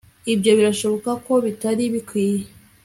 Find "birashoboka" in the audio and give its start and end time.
0.59-1.11